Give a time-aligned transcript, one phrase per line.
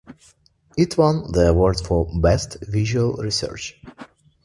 [0.79, 3.79] It won the award for Best Visual Research.